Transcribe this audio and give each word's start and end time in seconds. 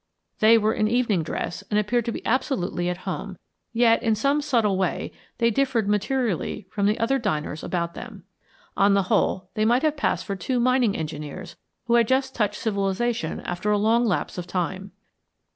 They 0.39 0.57
were 0.57 0.73
in 0.73 0.87
evening 0.87 1.21
dress 1.21 1.63
and 1.69 1.79
appeared 1.79 2.05
to 2.05 2.11
be 2.11 2.25
absolutely 2.25 2.89
at 2.89 3.05
home, 3.05 3.37
yet, 3.71 4.01
in 4.01 4.15
some 4.15 4.41
subtle 4.41 4.75
way, 4.75 5.11
they 5.37 5.51
differed 5.51 5.87
materially 5.87 6.65
from 6.71 6.87
the 6.87 6.99
other 6.99 7.19
diners 7.19 7.63
about 7.63 7.93
them. 7.93 8.23
On 8.75 8.95
the 8.95 9.03
whole, 9.13 9.51
they 9.53 9.63
might 9.63 9.83
have 9.83 9.97
passed 9.97 10.25
for 10.25 10.35
two 10.35 10.59
mining 10.59 10.95
engineers 10.97 11.55
who 11.85 11.93
had 11.93 12.07
just 12.07 12.33
touched 12.33 12.59
civilisation 12.59 13.41
after 13.41 13.69
a 13.69 13.77
long 13.77 14.03
lapse 14.03 14.39
of 14.39 14.47
time. 14.47 14.91